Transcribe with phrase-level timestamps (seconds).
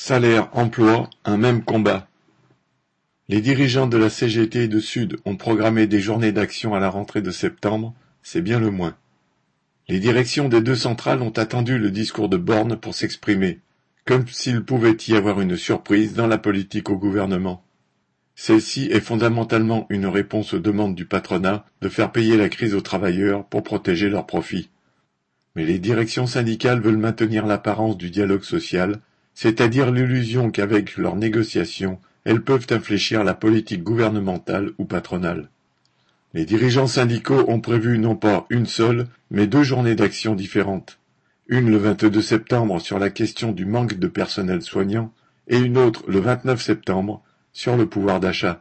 [0.00, 2.06] Salaire, emploi, un même combat.
[3.28, 6.88] Les dirigeants de la CGT et de Sud ont programmé des journées d'action à la
[6.88, 7.92] rentrée de septembre,
[8.22, 8.96] c'est bien le moins.
[9.88, 13.58] Les directions des deux centrales ont attendu le discours de Borne pour s'exprimer,
[14.04, 17.64] comme s'il pouvait y avoir une surprise dans la politique au gouvernement.
[18.36, 22.82] Celle-ci est fondamentalement une réponse aux demandes du patronat de faire payer la crise aux
[22.82, 24.70] travailleurs pour protéger leurs profits.
[25.56, 29.00] Mais les directions syndicales veulent maintenir l'apparence du dialogue social,
[29.40, 35.48] c'est-à-dire l'illusion qu'avec leurs négociations, elles peuvent infléchir la politique gouvernementale ou patronale.
[36.34, 40.98] Les dirigeants syndicaux ont prévu non pas une seule, mais deux journées d'action différentes.
[41.46, 45.12] Une le 22 septembre sur la question du manque de personnel soignant
[45.46, 48.60] et une autre le 29 septembre sur le pouvoir d'achat.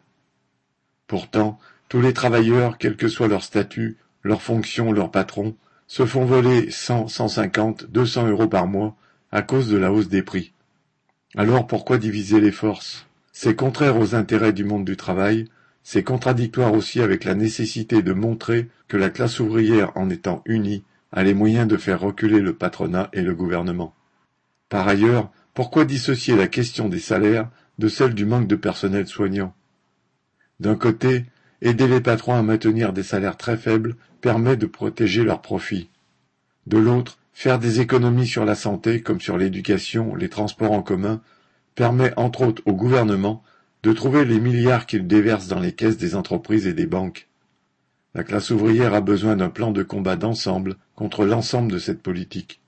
[1.07, 1.57] Pourtant,
[1.89, 5.55] tous les travailleurs, quel que soit leur statut, leur fonction, leur patron,
[5.87, 8.95] se font voler 100, 150, 200 euros par mois
[9.31, 10.53] à cause de la hausse des prix.
[11.37, 13.05] Alors pourquoi diviser les forces?
[13.31, 15.45] C'est contraire aux intérêts du monde du travail,
[15.83, 20.83] c'est contradictoire aussi avec la nécessité de montrer que la classe ouvrière, en étant unie,
[21.11, 23.93] a les moyens de faire reculer le patronat et le gouvernement.
[24.67, 29.53] Par ailleurs, pourquoi dissocier la question des salaires de celle du manque de personnel soignant?
[30.59, 31.25] D'un côté,
[31.61, 35.91] aider les patrons à maintenir des salaires très faibles permet de protéger leurs profits.
[36.65, 41.21] De l'autre, Faire des économies sur la santé comme sur l'éducation, les transports en commun,
[41.75, 43.43] permet entre autres au gouvernement
[43.83, 47.27] de trouver les milliards qu'il déverse dans les caisses des entreprises et des banques.
[48.15, 52.59] La classe ouvrière a besoin d'un plan de combat d'ensemble contre l'ensemble de cette politique.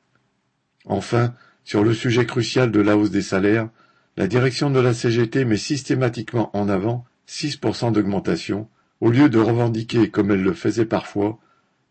[0.86, 1.34] Enfin,
[1.64, 3.70] sur le sujet crucial de la hausse des salaires,
[4.18, 8.68] la direction de la CGT met systématiquement en avant 6% d'augmentation,
[9.02, 11.40] au lieu de revendiquer, comme elle le faisait parfois,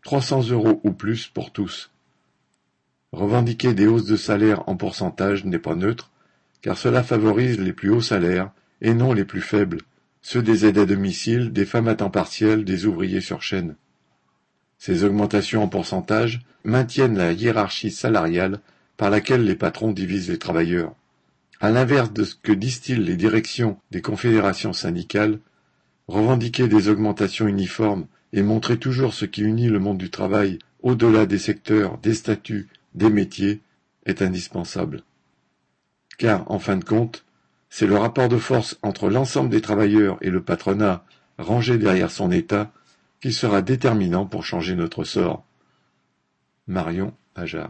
[0.03, 1.91] 300 euros ou plus pour tous.
[3.11, 6.11] Revendiquer des hausses de salaire en pourcentage n'est pas neutre,
[6.61, 9.81] car cela favorise les plus hauts salaires et non les plus faibles,
[10.21, 13.75] ceux des aides à domicile, des femmes à temps partiel, des ouvriers sur chaîne.
[14.77, 18.59] Ces augmentations en pourcentage maintiennent la hiérarchie salariale
[18.95, 20.93] par laquelle les patrons divisent les travailleurs.
[21.61, 25.39] À l'inverse de ce que distillent les directions des confédérations syndicales,
[26.07, 31.25] revendiquer des augmentations uniformes et montrer toujours ce qui unit le monde du travail au-delà
[31.25, 33.61] des secteurs, des statuts des métiers
[34.05, 35.03] est indispensable.
[36.17, 37.25] Car, en fin de compte,
[37.69, 41.05] c'est le rapport de force entre l'ensemble des travailleurs et le patronat
[41.37, 42.71] rangé derrière son État
[43.21, 45.45] qui sera déterminant pour changer notre sort.
[46.67, 47.67] Marion Ajar